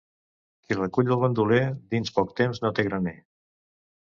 Qui 0.67 0.77
recull 0.77 1.11
el 1.15 1.19
bandoler, 1.25 1.59
dins 1.93 2.15
poc 2.17 2.35
temps 2.41 2.63
no 2.65 2.73
té 2.81 2.87
graner. 2.89 3.17